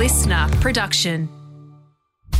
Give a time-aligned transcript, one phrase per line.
[0.00, 1.39] listener production.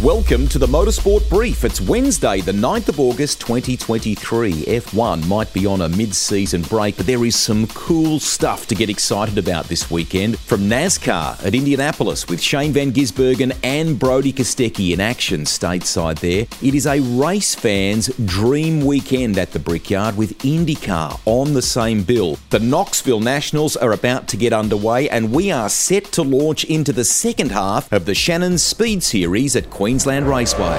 [0.05, 1.63] Welcome to the Motorsport Brief.
[1.63, 4.65] It's Wednesday, the 9th of August 2023.
[4.65, 8.75] F1 might be on a mid season break, but there is some cool stuff to
[8.75, 10.39] get excited about this weekend.
[10.39, 16.47] From NASCAR at Indianapolis with Shane Van Gisbergen and Brodie Kostecki in action stateside there.
[16.67, 22.05] It is a race fan's dream weekend at the Brickyard with IndyCar on the same
[22.05, 22.39] bill.
[22.49, 26.95] The Knoxville Nationals are about to get underway, and we are set to launch into
[26.95, 30.79] the second half of the Shannon Speed Series at Queensland Raceway.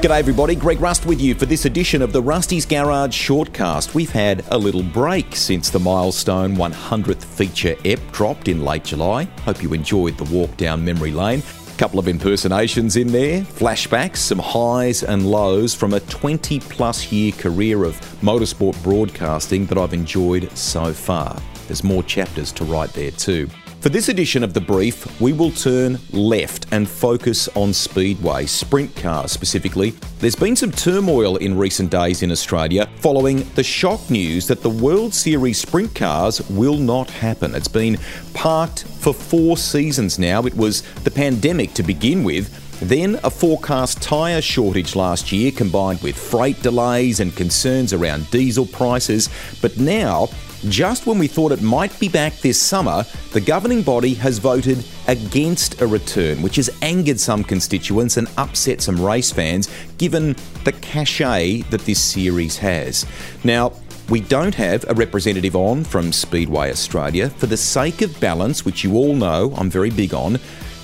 [0.00, 3.94] G'day everybody, Greg Rust with you for this edition of the Rusty's Garage Shortcast.
[3.94, 9.28] We've had a little break since the milestone 100th feature EP dropped in late July.
[9.44, 11.44] Hope you enjoyed the walk down memory lane.
[11.72, 17.12] A couple of impersonations in there, flashbacks, some highs and lows from a 20 plus
[17.12, 21.40] year career of motorsport broadcasting that I've enjoyed so far.
[21.68, 23.48] There's more chapters to write there too.
[23.82, 28.94] For this edition of The Brief, we will turn left and focus on Speedway, sprint
[28.94, 29.90] cars specifically.
[30.20, 34.70] There's been some turmoil in recent days in Australia following the shock news that the
[34.70, 37.56] World Series sprint cars will not happen.
[37.56, 37.98] It's been
[38.34, 40.46] parked for four seasons now.
[40.46, 42.56] It was the pandemic to begin with.
[42.88, 48.66] Then a forecast tyre shortage last year combined with freight delays and concerns around diesel
[48.66, 49.28] prices.
[49.60, 50.28] But now
[50.68, 54.84] just when we thought it might be back this summer, the governing body has voted
[55.08, 59.68] against a return, which has angered some constituents and upset some race fans,
[59.98, 63.06] given the cachet that this series has.
[63.44, 63.72] Now,
[64.08, 67.30] we don't have a representative on from Speedway Australia.
[67.30, 70.38] For the sake of balance, which you all know I'm very big on,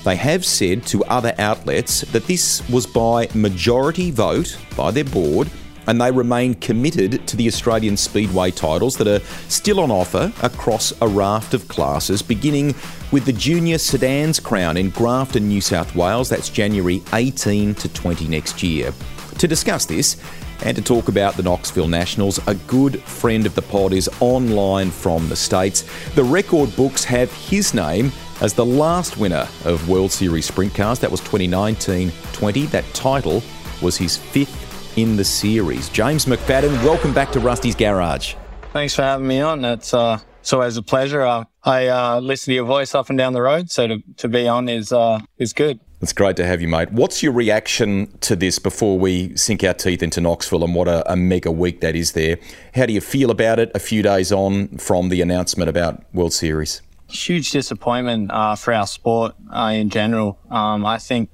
[0.05, 5.51] they have said to other outlets that this was by majority vote by their board
[5.89, 10.93] and they remain committed to the Australian Speedway titles that are still on offer across
[11.01, 12.75] a raft of classes, beginning
[13.11, 16.29] with the Junior Sedans Crown in Grafton, New South Wales.
[16.29, 18.93] That's January 18 to 20 next year.
[19.39, 20.19] To discuss this,
[20.63, 24.91] and to talk about the Knoxville Nationals, a good friend of the pod is online
[24.91, 25.85] from the States.
[26.15, 28.13] The record books have his name
[28.43, 30.99] as the last winner of World Series Sprint Cars.
[30.99, 32.67] That was 2019 20.
[32.67, 33.43] That title
[33.81, 34.68] was his fifth
[35.03, 35.89] in the series.
[35.89, 38.35] James McFadden, welcome back to Rusty's Garage.
[38.73, 39.65] Thanks for having me on.
[39.65, 41.23] It's, uh, it's always a pleasure.
[41.23, 44.29] Uh, I uh, listen to your voice up and down the road, so to, to
[44.29, 45.79] be on is, uh, is good.
[46.01, 46.91] It's great to have you, mate.
[46.91, 51.13] What's your reaction to this before we sink our teeth into Knoxville and what a,
[51.13, 52.39] a, mega week that is there?
[52.75, 56.33] How do you feel about it a few days on from the announcement about World
[56.33, 56.83] Series?
[57.09, 60.39] Huge disappointment uh, for our sport uh, in general.
[60.51, 61.31] Um, I think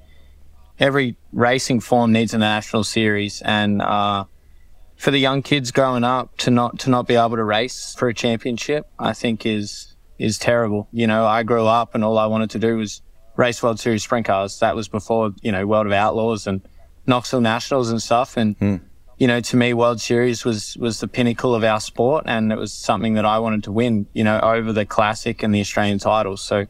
[0.78, 4.24] every racing form needs a national series, and uh,
[4.96, 8.08] for the young kids growing up to not to not be able to race for
[8.08, 10.88] a championship, I think is is terrible.
[10.92, 13.02] You know, I grew up and all I wanted to do was
[13.36, 14.58] race World Series sprint cars.
[14.60, 16.60] That was before you know World of Outlaws and
[17.06, 18.36] Knoxville Nationals and stuff.
[18.36, 18.76] And hmm.
[19.18, 22.58] you know, to me, World Series was was the pinnacle of our sport, and it
[22.58, 24.06] was something that I wanted to win.
[24.12, 26.42] You know, over the classic and the Australian titles.
[26.42, 26.66] So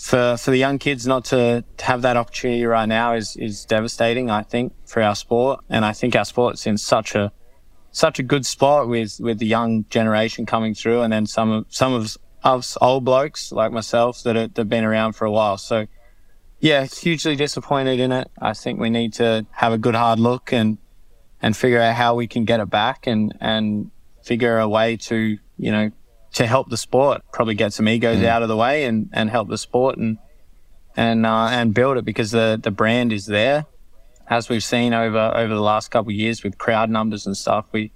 [0.00, 4.30] for for the young kids not to, have that opportunity right now is is devastating.
[4.30, 7.32] I think for our sport, and I think our sport's in such a
[7.92, 11.66] such a good spot with with the young generation coming through, and then some of
[11.68, 15.58] some of us old blokes like myself that have been around for a while.
[15.58, 15.86] So
[16.60, 18.30] yeah, hugely disappointed in it.
[18.40, 20.78] I think we need to have a good hard look and
[21.42, 23.90] and figure out how we can get it back and and
[24.22, 25.90] figure a way to you know
[26.34, 28.26] to help the sport, probably get some egos mm.
[28.26, 30.18] out of the way and, and help the sport and
[30.96, 33.66] and uh, and build it because the the brand is there,
[34.28, 37.66] as we've seen over over the last couple of years with crowd numbers and stuff.
[37.72, 37.92] We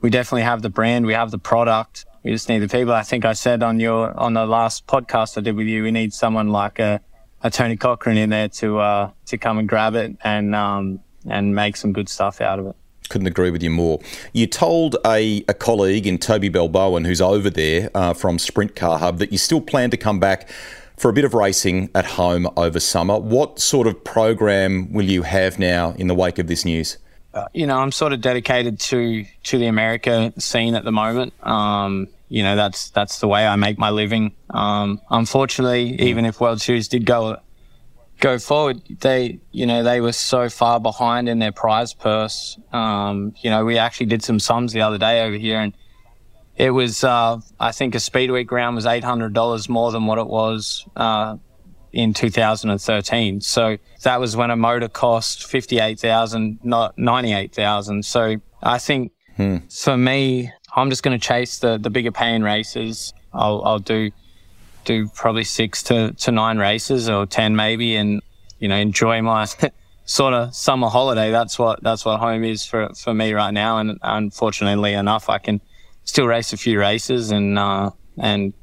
[0.00, 2.06] we definitely have the brand, we have the product.
[2.24, 2.92] We just need the people.
[2.92, 5.90] I think I said on your on the last podcast I did with you, we
[5.90, 7.00] need someone like a,
[7.42, 11.54] a Tony Cochrane in there to uh, to come and grab it and um, and
[11.54, 12.76] make some good stuff out of it.
[13.08, 14.00] Couldn't agree with you more.
[14.32, 18.98] You told a, a colleague in Toby Belbowen, who's over there uh, from Sprint Car
[18.98, 20.48] Hub, that you still plan to come back
[20.96, 23.18] for a bit of racing at home over summer.
[23.18, 26.98] What sort of program will you have now in the wake of this news?
[27.32, 31.34] Uh, you know, I'm sort of dedicated to to the America scene at the moment.
[31.46, 34.34] Um, you know, that's that's the way I make my living.
[34.50, 36.00] Um, unfortunately, mm.
[36.00, 37.38] even if World Series did go
[38.20, 42.58] go forward, they, you know, they were so far behind in their prize purse.
[42.72, 45.74] Um, you know, we actually did some sums the other day over here and
[46.56, 50.26] it was, uh, I think a speed week round was $800 more than what it
[50.26, 51.36] was, uh,
[51.92, 53.40] in 2013.
[53.40, 58.04] So that was when a motor cost 58,000, not 98,000.
[58.04, 59.58] So I think hmm.
[59.70, 63.14] for me, I'm just going to chase the, the bigger paying races.
[63.32, 64.10] I'll, I'll do,
[64.88, 68.22] do probably six to, to nine races or 10 maybe and,
[68.58, 69.46] you know, enjoy my
[70.06, 71.30] sort of summer holiday.
[71.30, 73.78] That's what, that's what home is for, for me right now.
[73.78, 75.60] And unfortunately enough, I can
[76.04, 78.54] still race a few races and, uh, and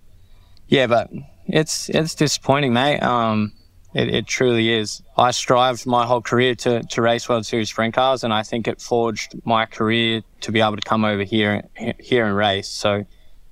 [0.67, 1.11] yeah, but
[1.45, 3.01] it's, it's disappointing, mate.
[3.01, 3.53] Um,
[3.93, 5.03] it, it, truly is.
[5.15, 8.67] I strived my whole career to, to race World Series sprint cars, and I think
[8.67, 11.63] it forged my career to be able to come over here
[11.99, 12.67] here and race.
[12.67, 13.05] So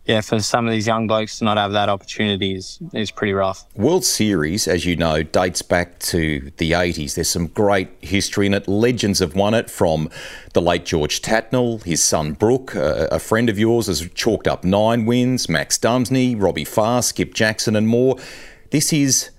[0.06, 3.32] yeah, for some of these young blokes to not have that opportunity is, is pretty
[3.32, 3.66] rough.
[3.76, 7.16] World Series, as you know, dates back to the 80s.
[7.16, 8.68] There's some great history in it.
[8.68, 10.10] Legends have won it from
[10.54, 14.66] the late George Tatnell, his son Brooke, a, a friend of yours, has chalked up
[14.66, 18.18] nine wins, Max Dumesny, Robbie Farr, Skip Jackson, and more.
[18.72, 19.30] This is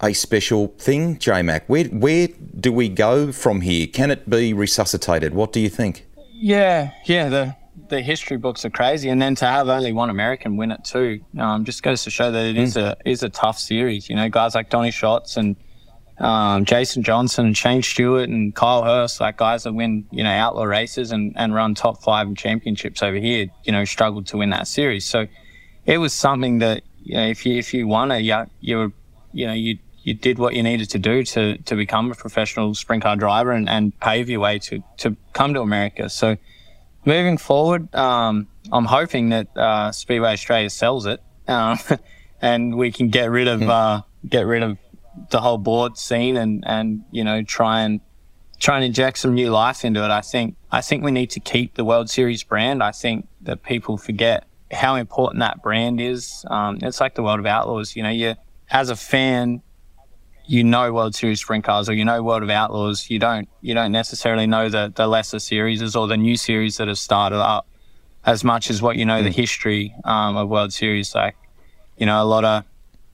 [0.00, 1.68] a special thing, J Mac.
[1.68, 2.28] Where, where
[2.58, 3.86] do we go from here?
[3.86, 5.32] Can it be resuscitated?
[5.32, 6.06] What do you think?
[6.32, 7.56] Yeah, yeah, the
[7.88, 11.20] the history books are crazy, and then to have only one American win it too,
[11.38, 12.62] um, just goes to show that it mm.
[12.62, 14.08] is a is a tough series.
[14.08, 15.56] You know, guys like Donny Schatz and
[16.18, 20.30] um, Jason Johnson and Shane Stewart and Kyle Hurst, like guys that win you know
[20.30, 24.38] outlaw races and and run top five in championships over here, you know, struggled to
[24.38, 25.04] win that series.
[25.04, 25.26] So
[25.86, 28.92] it was something that you know if you if you won it, you you were
[29.32, 32.74] you know you you did what you needed to do to to become a professional
[32.74, 36.08] sprint car driver and, and pave your way to to come to America.
[36.08, 36.36] So
[37.04, 41.78] moving forward, um, I'm hoping that uh, Speedway Australia sells it, um,
[42.42, 43.70] and we can get rid of hmm.
[43.70, 44.78] uh, get rid of
[45.30, 48.00] the whole board scene and and you know try and
[48.58, 50.10] try and inject some new life into it.
[50.10, 52.82] I think I think we need to keep the World Series brand.
[52.82, 56.44] I think that people forget how important that brand is.
[56.48, 57.96] Um, it's like the World of Outlaws.
[57.96, 58.34] You know, you
[58.70, 59.62] as a fan,
[60.48, 63.74] you know World Series sprint cars or you know World of Outlaws, you don't you
[63.74, 67.66] don't necessarily know the the lesser series or the new series that have started up
[68.24, 69.24] as much as what you know mm.
[69.24, 69.40] the hmm.
[69.40, 71.14] history um, of World Series.
[71.14, 71.36] Like
[71.98, 72.64] you know a lot of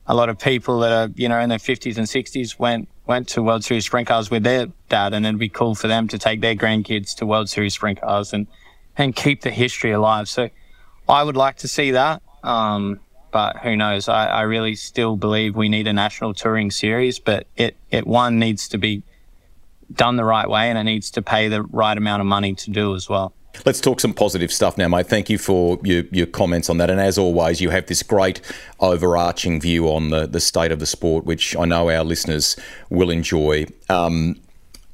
[0.06, 3.28] a lot of people that are you know in their fifties and sixties went went
[3.30, 6.18] to World Series sprint cars with their dad, and it'd be cool for them to
[6.18, 8.46] take their grandkids to World Series sprint cars and
[8.96, 10.28] and keep the history alive.
[10.28, 10.50] So
[11.08, 12.22] I would like to see that.
[12.44, 13.00] Um,
[13.34, 14.08] but who knows?
[14.08, 18.38] I, I really still believe we need a national touring series, but it, it one
[18.38, 19.02] needs to be
[19.92, 22.70] done the right way and it needs to pay the right amount of money to
[22.70, 23.34] do as well.
[23.66, 25.08] Let's talk some positive stuff now, mate.
[25.08, 26.90] Thank you for your, your comments on that.
[26.90, 28.40] And as always, you have this great
[28.78, 32.56] overarching view on the, the state of the sport, which I know our listeners
[32.88, 33.66] will enjoy.
[33.88, 34.36] Um,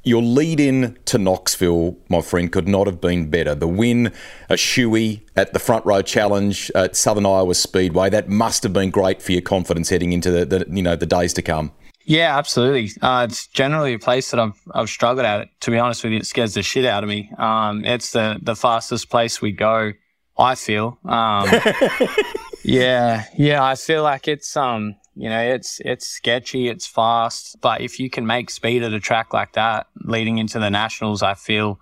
[0.03, 3.53] your lead in to Knoxville, my friend, could not have been better.
[3.53, 4.07] The win,
[4.49, 8.89] a shoey at the front row challenge at Southern Iowa Speedway, that must have been
[8.89, 11.71] great for your confidence heading into the, the you know the days to come.
[12.03, 12.89] Yeah, absolutely.
[13.01, 15.49] Uh, it's generally a place that I've I've struggled at.
[15.61, 17.31] To be honest with you, it scares the shit out of me.
[17.37, 19.93] Um, it's the the fastest place we go.
[20.37, 20.97] I feel.
[21.05, 21.47] Um,
[22.63, 23.63] yeah, yeah.
[23.63, 28.09] I feel like it's um you know, it's it's sketchy, it's fast, but if you
[28.09, 31.79] can make speed at a track like that, leading into the nationals, I feel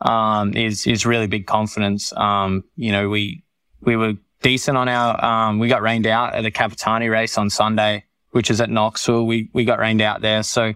[0.00, 2.12] um, is is really big confidence.
[2.16, 3.44] Um, you know, we
[3.80, 5.24] we were decent on our.
[5.24, 9.26] Um, we got rained out at the Capitani race on Sunday, which is at Knoxville.
[9.26, 10.74] We we got rained out there, so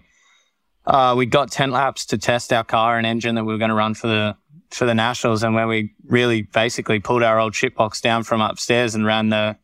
[0.85, 3.69] uh, we got ten laps to test our car and engine that we were going
[3.69, 4.37] to run for the
[4.69, 8.39] for the nationals, and where we really basically pulled our old shit box down from
[8.39, 9.57] upstairs and ran the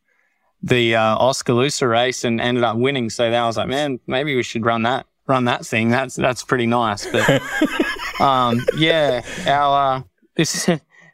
[0.62, 3.10] the uh, Oskaloosa race and ended up winning.
[3.10, 5.88] So I was like, man, maybe we should run that run that thing.
[5.88, 7.06] That's that's pretty nice.
[7.06, 7.40] But
[8.20, 10.02] um, yeah, our uh,
[10.36, 10.68] this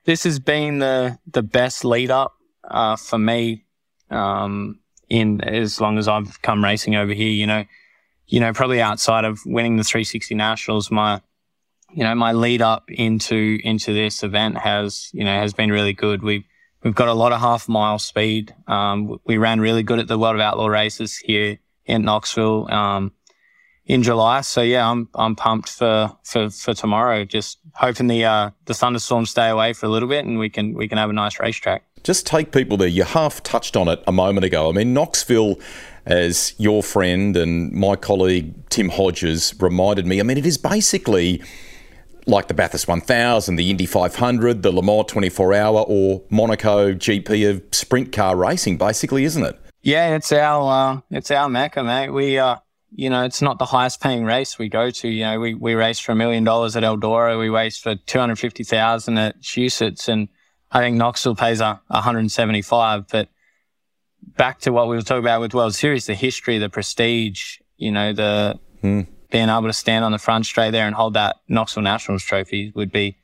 [0.04, 3.64] this has been the the best lead up uh, for me
[4.10, 7.30] um, in as long as I've come racing over here.
[7.30, 7.64] You know,
[8.26, 11.20] you know, probably outside of winning the 360 Nationals, my
[11.92, 15.92] you know my lead up into into this event has you know has been really
[15.92, 16.22] good.
[16.22, 16.44] We've
[16.86, 18.54] We've got a lot of half mile speed.
[18.68, 23.10] Um, we ran really good at the World of Outlaw races here in Knoxville um,
[23.86, 24.42] in July.
[24.42, 27.24] So yeah, I'm I'm pumped for for, for tomorrow.
[27.24, 30.74] Just hoping the uh, the thunderstorms stay away for a little bit and we can
[30.74, 31.82] we can have a nice racetrack.
[32.04, 32.86] Just take people there.
[32.86, 34.68] You half touched on it a moment ago.
[34.68, 35.58] I mean, Knoxville
[36.04, 41.42] as your friend and my colleague Tim Hodges reminded me, I mean, it is basically
[42.26, 47.48] like the Bathurst 1000, the Indy 500, the Le Mans 24 hour, or Monaco GP
[47.48, 49.58] of sprint car racing, basically, isn't it?
[49.82, 52.10] Yeah, it's our uh, it's our mecca, mate.
[52.10, 52.56] We uh,
[52.90, 55.08] you know, it's not the highest paying race we go to.
[55.08, 58.18] You know, we we race for a million dollars at Eldora, we race for two
[58.18, 60.28] hundred fifty thousand at Huset's, and
[60.72, 63.06] I think Knoxville pays a one hundred seventy five.
[63.08, 63.28] But
[64.36, 67.92] back to what we were talking about with World Series, the history, the prestige, you
[67.92, 71.36] know, the hmm being able to stand on the front straight there and hold that
[71.48, 73.16] Knoxville Nationals trophy would be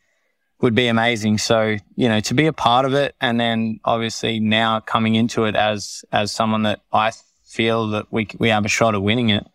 [0.60, 1.38] would be amazing.
[1.38, 5.44] So, you know, to be a part of it and then obviously now coming into
[5.44, 7.12] it as as someone that I
[7.44, 9.46] feel that we we have a shot of winning it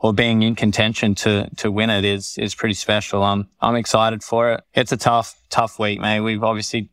[0.00, 3.22] or being in contention to to win it is is pretty special.
[3.22, 4.64] I'm I'm excited for it.
[4.74, 6.20] It's a tough tough week, mate.
[6.20, 6.90] We've obviously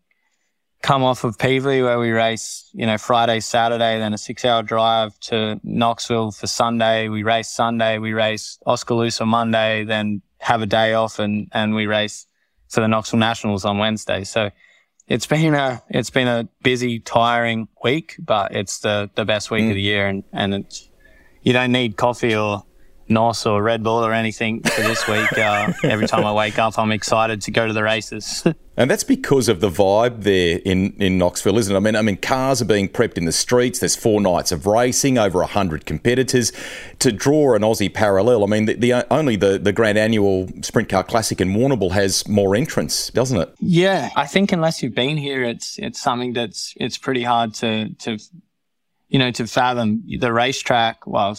[0.81, 4.63] come off of Pevely where we race, you know, Friday, Saturday, then a six hour
[4.63, 7.07] drive to Knoxville for Sunday.
[7.07, 11.85] We race Sunday, we race Oskaloosa Monday, then have a day off and, and we
[11.85, 12.25] race
[12.69, 14.23] for the Knoxville Nationals on Wednesday.
[14.23, 14.49] So
[15.07, 19.65] it's been a, it's been a busy, tiring week, but it's the, the best week
[19.65, 19.69] mm.
[19.69, 20.07] of the year.
[20.07, 20.89] And, and it's,
[21.43, 22.63] you don't need coffee or
[23.11, 25.31] NOS or Red Bull or anything for this week.
[25.37, 28.43] Uh, every time I wake up, I'm excited to go to the races.
[28.77, 31.77] and that's because of the vibe there in, in Knoxville, isn't it?
[31.77, 33.79] I mean, I mean, cars are being prepped in the streets.
[33.79, 36.51] There's four nights of racing, over hundred competitors.
[36.99, 40.89] To draw an Aussie parallel, I mean, the, the only the, the Grand Annual Sprint
[40.89, 43.53] Car Classic in Warrnambool has more entrants, doesn't it?
[43.59, 47.93] Yeah, I think unless you've been here, it's it's something that's it's pretty hard to
[47.95, 48.17] to
[49.09, 51.05] you know to fathom the racetrack.
[51.05, 51.37] Well,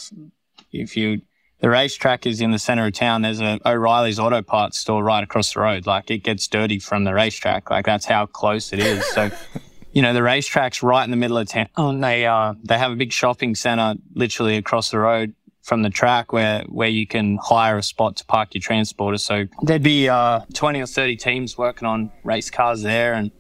[0.73, 1.23] if you
[1.63, 3.23] the racetrack is in the center of town.
[3.23, 5.87] There's a O'Reilly's Auto Parts store right across the road.
[5.87, 7.71] Like it gets dirty from the racetrack.
[7.71, 9.07] Like that's how close it is.
[9.13, 9.31] So,
[9.93, 11.69] you know, the racetrack's right in the middle of town.
[11.77, 15.83] Oh, and they, uh, they have a big shopping center literally across the road from
[15.83, 19.17] the track where, where you can hire a spot to park your transporter.
[19.19, 23.31] So there'd be, uh, 20 or 30 teams working on race cars there and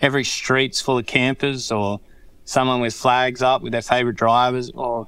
[0.00, 2.00] every street's full of campers or
[2.44, 5.06] someone with flags up with their favorite drivers or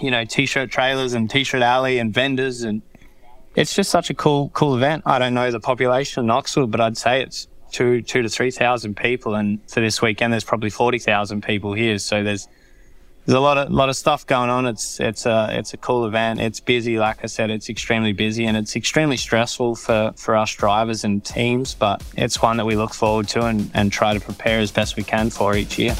[0.00, 2.62] you know, t-shirt trailers and t-shirt alley and vendors.
[2.62, 2.82] And
[3.54, 5.02] it's just such a cool, cool event.
[5.06, 8.96] I don't know the population in Knoxville, but I'd say it's two, two to 3,000
[8.96, 9.34] people.
[9.34, 11.98] And for this weekend, there's probably 40,000 people here.
[11.98, 12.48] So there's,
[13.24, 14.66] there's a lot of, lot of stuff going on.
[14.66, 16.40] It's, it's a, it's a cool event.
[16.40, 16.98] It's busy.
[16.98, 21.24] Like I said, it's extremely busy and it's extremely stressful for, for us drivers and
[21.24, 24.70] teams, but it's one that we look forward to and, and try to prepare as
[24.70, 25.96] best we can for each year.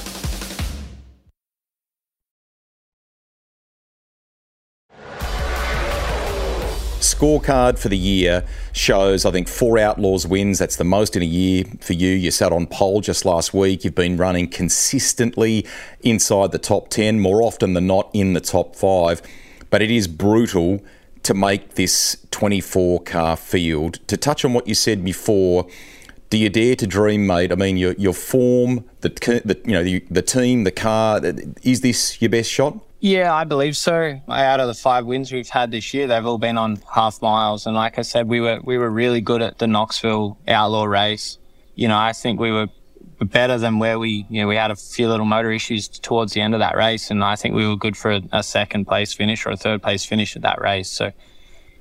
[7.17, 10.59] Scorecard for the year shows, I think, four Outlaws wins.
[10.59, 12.11] That's the most in a year for you.
[12.11, 13.85] You sat on pole just last week.
[13.85, 15.67] You've been running consistently
[16.03, 19.23] inside the top 10, more often than not in the top five.
[19.71, 20.83] But it is brutal
[21.23, 23.95] to make this 24 car field.
[24.09, 25.67] To touch on what you said before,
[26.29, 27.51] do you dare to dream, mate?
[27.51, 29.09] I mean, your your form, the,
[29.45, 31.21] the you know the, the team, the car.
[31.63, 32.79] Is this your best shot?
[33.07, 34.21] Yeah, I believe so.
[34.29, 37.65] Out of the five wins we've had this year, they've all been on half miles.
[37.65, 41.39] And like I said, we were we were really good at the Knoxville Outlaw race.
[41.77, 42.67] You know, I think we were
[43.21, 46.41] better than where we you know we had a few little motor issues towards the
[46.41, 49.15] end of that race, and I think we were good for a, a second place
[49.15, 50.91] finish or a third place finish at that race.
[50.91, 51.13] So,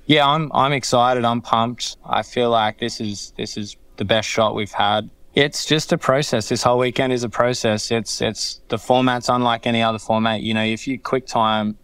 [0.05, 1.25] yeah, I'm I'm excited.
[1.25, 1.97] I'm pumped.
[2.05, 5.97] I feel like this is this is the best shot we've had it's just a
[5.97, 6.47] process.
[6.47, 7.91] This whole weekend is a process.
[7.91, 10.41] It's it's the format's unlike any other format.
[10.41, 11.77] You know, if you quick time,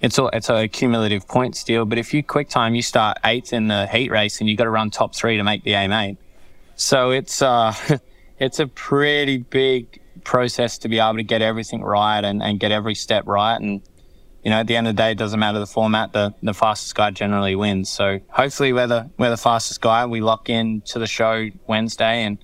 [0.00, 1.84] it's a it's a cumulative points deal.
[1.84, 4.64] But if you quick time, you start eighth in the heat race, and you got
[4.64, 6.18] to run top three to make the A main.
[6.74, 7.72] So it's uh
[8.40, 12.72] it's a pretty big process to be able to get everything right and, and get
[12.72, 13.56] every step right.
[13.56, 13.82] And
[14.42, 16.12] you know, at the end of the day, it doesn't matter the format.
[16.12, 17.88] The the fastest guy generally wins.
[17.88, 20.04] So hopefully, we're the we're the fastest guy.
[20.06, 22.38] We lock in to the show Wednesday and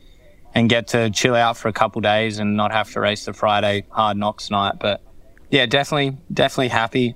[0.57, 3.35] and get to chill out for a couple days and not have to race the
[3.35, 4.77] Friday hard knocks night.
[4.81, 5.03] But
[5.51, 7.15] yeah, definitely, definitely happy,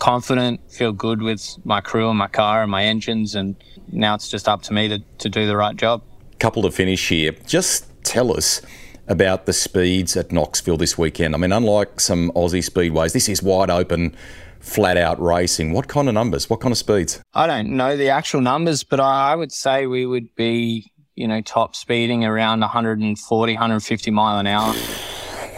[0.00, 3.36] confident, feel good with my crew and my car and my engines.
[3.36, 3.54] And
[3.92, 6.02] now it's just up to me to, to do the right job.
[6.40, 7.30] Couple to finish here.
[7.46, 8.60] Just tell us
[9.06, 11.36] about the speeds at Knoxville this weekend.
[11.36, 14.16] I mean, unlike some Aussie speedways, this is wide open
[14.58, 15.72] flat out racing.
[15.72, 16.50] What kind of numbers?
[16.50, 17.22] What kind of speeds?
[17.34, 21.40] I don't know the actual numbers, but I would say we would be you know,
[21.40, 24.74] top speeding around 140, 150 mile an hour.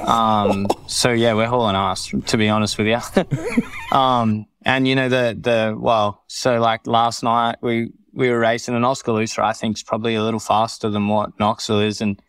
[0.01, 3.67] Um, so yeah, we're hauling ass, to be honest with you.
[3.97, 8.75] um, and you know, the, the, well, so like last night we, we were racing
[8.75, 12.01] an Oskaloosa, I think is probably a little faster than what Knoxville is.
[12.01, 12.21] And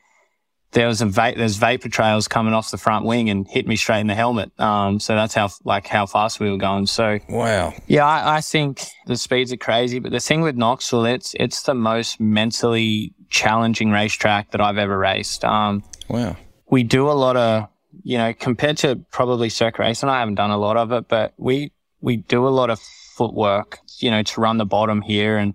[0.71, 3.75] there was a va- there's vapor trails coming off the front wing and hit me
[3.75, 4.57] straight in the helmet.
[4.59, 6.85] Um, so that's how like how fast we were going.
[6.85, 9.99] So wow, yeah, I, I think the speeds are crazy.
[9.99, 14.97] But the thing with Knoxville, it's it's the most mentally challenging racetrack that I've ever
[14.97, 15.43] raced.
[15.43, 16.37] Um, wow,
[16.69, 17.67] we do a lot of
[18.03, 21.33] you know compared to probably circuit racing, I haven't done a lot of it, but
[21.37, 21.71] we
[22.01, 23.79] we do a lot of footwork.
[23.97, 25.53] You know, to run the bottom here and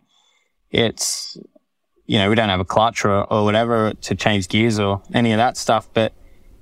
[0.70, 1.38] it's
[2.06, 5.32] you know, we don't have a clutch or, or whatever to change gears or any
[5.32, 5.88] of that stuff.
[5.92, 6.12] But,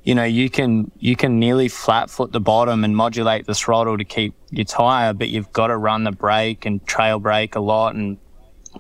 [0.03, 3.99] you know, you can, you can nearly flat foot the bottom and modulate the throttle
[3.99, 7.61] to keep your tire, but you've got to run the brake and trail brake a
[7.61, 7.95] lot.
[7.95, 8.19] And,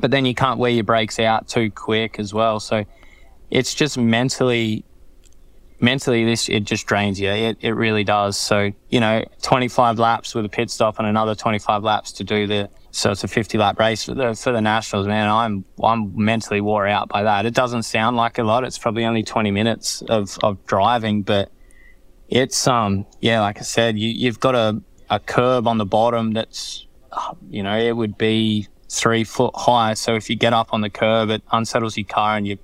[0.00, 2.60] but then you can't wear your brakes out too quick as well.
[2.60, 2.84] So
[3.50, 4.84] it's just mentally,
[5.80, 7.30] mentally this it just drains you.
[7.30, 8.36] It it really does.
[8.36, 12.46] So you know, 25 laps with a pit stop and another 25 laps to do
[12.46, 15.06] the so it's a 50 lap race for the for the nationals.
[15.06, 17.44] Man, I'm I'm mentally wore out by that.
[17.44, 18.62] It doesn't sound like a lot.
[18.64, 21.50] It's probably only 20 minutes of of driving, but
[22.28, 26.32] it's um yeah, like I said, you you've got a a curb on the bottom
[26.32, 26.86] that's
[27.50, 29.94] you know it would be three foot high.
[29.94, 32.58] So if you get up on the curb, it unsettles your car and you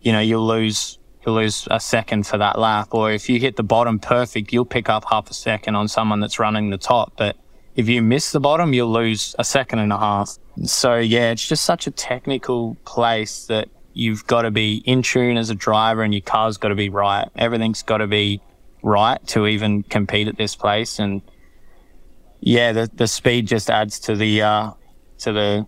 [0.00, 2.88] you know you'll lose you'll lose a second for that lap.
[2.92, 6.20] Or if you hit the bottom perfect, you'll pick up half a second on someone
[6.20, 7.12] that's running the top.
[7.16, 7.36] But
[7.76, 10.36] if you miss the bottom, you'll lose a second and a half.
[10.64, 15.36] So yeah, it's just such a technical place that you've got to be in tune
[15.36, 17.28] as a driver and your car's got to be right.
[17.36, 18.40] Everything's got to be
[18.82, 20.98] right to even compete at this place.
[20.98, 21.22] And
[22.40, 24.70] yeah, the, the speed just adds to the, uh,
[25.22, 25.66] to the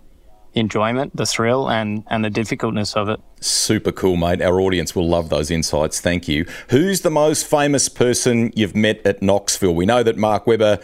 [0.54, 3.20] enjoyment, the thrill, and and the difficultness of it.
[3.40, 4.40] Super cool, mate.
[4.40, 6.00] Our audience will love those insights.
[6.00, 6.46] Thank you.
[6.70, 9.74] Who's the most famous person you've met at Knoxville?
[9.74, 10.78] We know that Mark Webber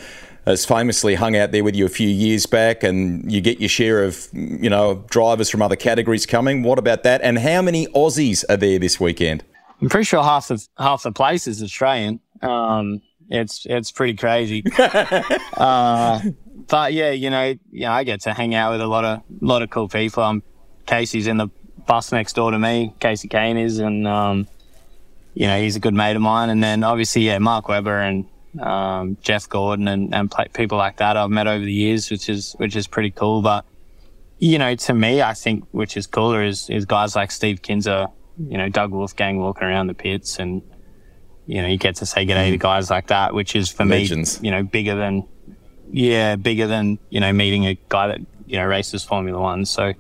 [0.47, 3.69] has famously hung out there with you a few years back, and you get your
[3.69, 6.63] share of you know drivers from other categories coming.
[6.63, 7.21] What about that?
[7.23, 9.45] And how many Aussies are there this weekend?
[9.81, 12.21] I'm pretty sure half the half the place is Australian.
[12.43, 13.01] Um,
[13.31, 14.65] it's it's pretty crazy.
[15.57, 16.21] uh,
[16.71, 19.61] but yeah, you know, yeah, I get to hang out with a lot of lot
[19.61, 20.23] of cool people.
[20.23, 20.43] Um,
[20.87, 21.49] Kasey's in the
[21.87, 22.95] bus next door to me.
[23.01, 24.47] Kasey Kahne is, and um,
[25.35, 26.49] you know, he's a good mate of mine.
[26.49, 28.25] And then obviously, yeah, Mark Webber and
[28.61, 32.55] um, Jeff Gordon and, and people like that I've met over the years, which is
[32.59, 33.43] which is pretty cool.
[33.43, 33.65] But
[34.39, 38.13] you know, to me, I think which is cooler is is guys like Steve Kinser,
[38.39, 40.63] you know, Doug Wolfgang walking around the pits, and
[41.47, 42.53] you know, you get to say g'day mm.
[42.53, 44.41] to guys like that, which is for Legends.
[44.41, 45.27] me, you know, bigger than
[45.93, 49.65] yeah, bigger than you know meeting a guy that you know races Formula One.
[49.65, 49.93] So,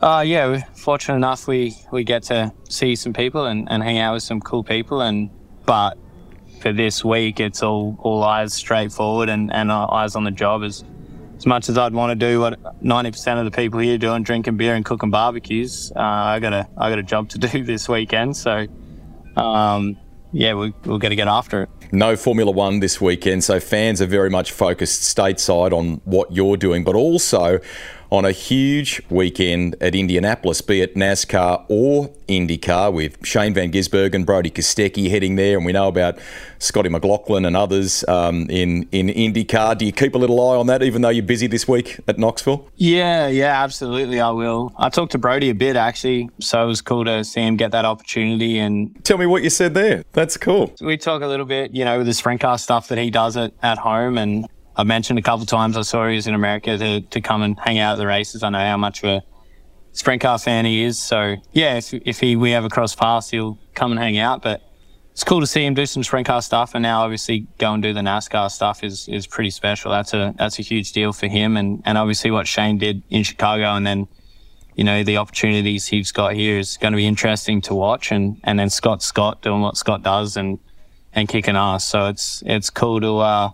[0.00, 3.98] uh, yeah, we're fortunate enough we we get to see some people and, and hang
[3.98, 5.00] out with some cool people.
[5.00, 5.30] And
[5.64, 5.98] but
[6.60, 10.62] for this week, it's all all eyes straight forward and and eyes on the job.
[10.62, 10.84] As
[11.36, 14.22] as much as I'd want to do what ninety percent of the people here doing,
[14.22, 17.64] drinking beer and cooking barbecues, uh, I got a I got a job to do
[17.64, 18.36] this weekend.
[18.36, 18.66] So.
[19.36, 19.96] Um,
[20.34, 21.68] yeah, we, we're going to get after it.
[21.92, 26.56] No Formula One this weekend, so fans are very much focused stateside on what you're
[26.56, 27.60] doing, but also
[28.14, 34.14] on a huge weekend at Indianapolis, be it NASCAR or IndyCar, with Shane Van Gisbergen
[34.14, 36.16] and Brodie Kostecki heading there, and we know about
[36.60, 39.76] Scotty McLaughlin and others um, in in IndyCar.
[39.76, 42.16] Do you keep a little eye on that, even though you're busy this week at
[42.16, 42.70] Knoxville?
[42.76, 44.72] Yeah, yeah, absolutely, I will.
[44.78, 47.72] I talked to Brodie a bit actually, so it was cool to see him get
[47.72, 48.60] that opportunity.
[48.60, 50.04] And tell me what you said there.
[50.12, 50.72] That's cool.
[50.80, 53.36] We talk a little bit, you know, with the sprint car stuff that he does
[53.36, 56.76] at, at home, and I mentioned a couple times I saw he was in America
[56.76, 58.42] to, to come and hang out at the races.
[58.42, 59.22] I know how much of a
[59.92, 60.98] sprint car fan he is.
[60.98, 64.42] So yeah, if, if he, we ever cross paths, he'll come and hang out.
[64.42, 64.62] But
[65.12, 66.74] it's cool to see him do some sprint car stuff.
[66.74, 69.92] And now obviously go and do the NASCAR stuff is, is pretty special.
[69.92, 71.56] That's a, that's a huge deal for him.
[71.56, 74.08] And, and obviously what Shane did in Chicago and then,
[74.74, 78.10] you know, the opportunities he's got here is going to be interesting to watch.
[78.10, 80.58] And, and then Scott Scott doing what Scott does and,
[81.12, 81.86] and kicking ass.
[81.86, 83.50] So it's, it's cool to, uh,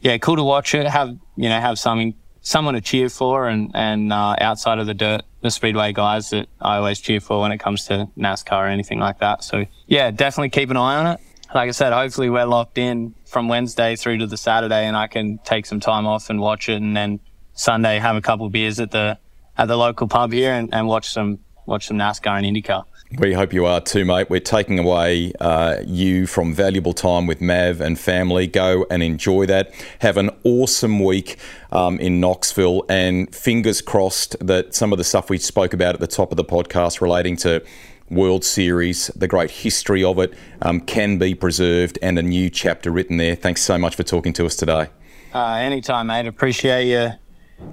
[0.00, 0.86] yeah, cool to watch it.
[0.86, 4.94] Have you know have something someone to cheer for, and and uh, outside of the
[4.94, 8.66] dirt, the speedway guys that I always cheer for when it comes to NASCAR or
[8.66, 9.44] anything like that.
[9.44, 11.20] So yeah, definitely keep an eye on it.
[11.54, 15.06] Like I said, hopefully we're locked in from Wednesday through to the Saturday, and I
[15.06, 17.20] can take some time off and watch it, and then
[17.54, 19.18] Sunday have a couple beers at the
[19.58, 22.84] at the local pub here and, and watch some watch some NASCAR and IndyCar.
[23.18, 24.30] We hope you are too, mate.
[24.30, 28.46] We're taking away uh, you from valuable time with Mav and family.
[28.46, 29.74] Go and enjoy that.
[29.98, 31.36] Have an awesome week
[31.72, 36.00] um, in Knoxville, and fingers crossed that some of the stuff we spoke about at
[36.00, 37.64] the top of the podcast relating to
[38.10, 42.92] World Series, the great history of it, um, can be preserved and a new chapter
[42.92, 43.34] written there.
[43.34, 44.86] Thanks so much for talking to us today.
[45.34, 46.26] Uh, anytime, mate.
[46.26, 47.18] Appreciate you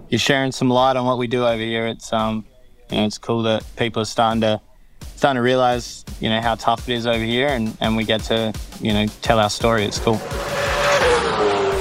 [0.09, 1.85] You're sharing some light on what we do over here.
[1.85, 2.43] It's um,
[2.89, 4.61] you know, it's cool that people are starting to
[5.15, 8.21] starting to realize, you know, how tough it is over here and, and we get
[8.21, 9.83] to, you know, tell our story.
[9.85, 10.19] It's cool.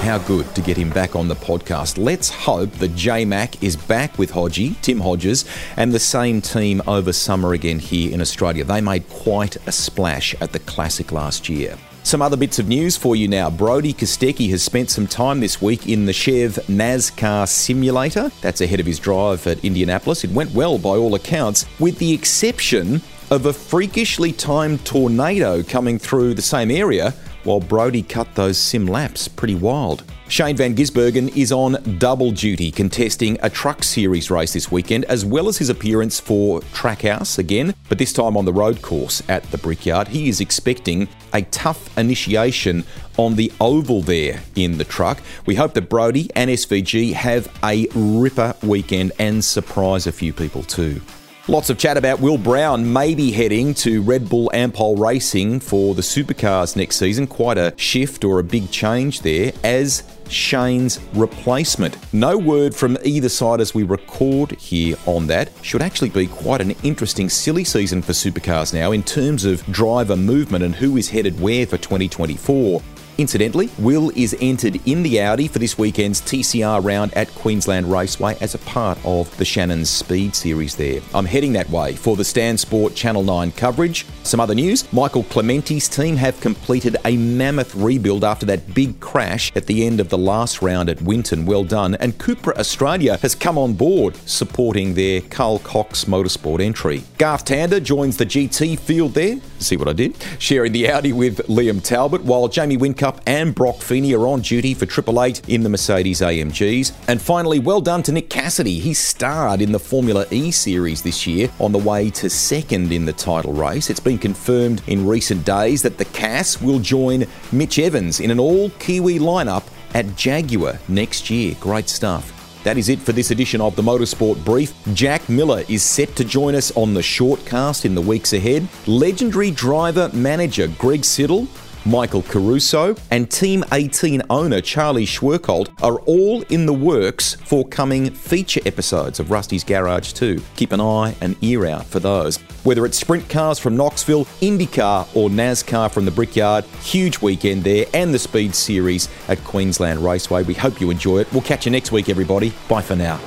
[0.03, 1.99] How good to get him back on the podcast.
[1.99, 5.45] Let's hope that J Mac is back with Hodgie, Tim Hodges,
[5.77, 8.63] and the same team over summer again here in Australia.
[8.63, 11.77] They made quite a splash at the Classic last year.
[12.07, 13.51] Some other bits of news for you now.
[13.51, 18.31] Brodie Kostecki has spent some time this week in the Chev NASCAR simulator.
[18.43, 20.23] That's ahead of his drive at Indianapolis.
[20.23, 25.99] It went well by all accounts, with the exception of a freakishly timed tornado coming
[25.99, 27.13] through the same area
[27.47, 29.29] while Brodie cut those sim laps.
[29.29, 30.03] Pretty wild.
[30.29, 35.25] Shane Van Gisbergen is on double duty, contesting a truck series race this weekend, as
[35.25, 39.45] well as his appearance for Trackhouse again, but this time on the road course at
[39.53, 40.09] the Brickyard.
[40.09, 42.85] He is expecting a tough initiation
[43.17, 45.21] on the oval there in the truck.
[45.47, 50.65] We hope that Brodie and SVG have a ripper weekend and surprise a few people
[50.65, 51.01] too.
[51.49, 56.03] Lots of chat about Will Brown maybe heading to Red Bull Ampol Racing for the
[56.03, 57.29] supercars next season.
[57.29, 61.99] Quite a shift or a big change there as Shane's replacement.
[62.13, 65.53] No word from either side as we record here on that.
[65.63, 70.17] Should actually be quite an interesting silly season for supercars now in terms of driver
[70.17, 72.83] movement and who is headed where for 2024.
[73.19, 78.37] Incidentally, Will is entered in the Audi for this weekend's TCR round at Queensland Raceway
[78.43, 81.01] as a part of the Shannon's Speed Series there.
[81.15, 84.05] I'm heading that way for the Stan Sport Channel 9 coverage.
[84.23, 89.51] Some other news Michael Clemente's team have completed a mammoth rebuild after that big crash
[89.57, 91.47] at the end of the last round at Winton.
[91.47, 91.95] Well done.
[91.95, 97.05] And Cupra Australia has come on board supporting their Carl Cox Motorsport entry.
[97.17, 99.41] Garth Tander joins the GT field there.
[99.59, 100.17] See what I did?
[100.39, 104.75] Sharing the Audi with Liam Talbot, while Jamie Whincup and Brock Feeney are on duty
[104.75, 106.93] for Triple Eight in the Mercedes AMGs.
[107.09, 108.79] And finally, well done to Nick Cassidy.
[108.79, 113.05] He starred in the Formula E series this year on the way to second in
[113.05, 113.91] the title race.
[113.91, 118.41] It's been confirmed in recent days that the Cass will join Mitch Evans in an
[118.41, 119.65] all Kiwi lineup
[119.95, 121.57] at Jaguar next year.
[121.61, 122.33] Great stuff.
[122.65, 124.75] That is it for this edition of the Motorsport Brief.
[124.93, 128.67] Jack Miller is set to join us on the shortcast in the weeks ahead.
[128.89, 131.47] Legendary driver manager Greg Siddle
[131.87, 138.11] Michael Caruso, and Team 18 owner Charlie Schwerkolt are all in the works for coming
[138.11, 140.43] feature episodes of Rusty's Garage 2.
[140.57, 142.39] Keep an eye and ear out for those.
[142.65, 147.87] Whether it's sprint cars from Knoxville, IndyCar, or NASCAR from the Brickyard, huge weekend there
[147.95, 150.43] and the Speed Series at Queensland Raceway.
[150.43, 151.33] We hope you enjoy it.
[151.33, 152.53] We'll catch you next week, everybody.
[152.69, 153.21] Bye for now.